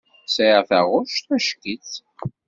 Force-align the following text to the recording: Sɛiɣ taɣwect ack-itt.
Sɛiɣ 0.35 0.61
taɣwect 0.69 1.25
ack-itt. 1.35 1.91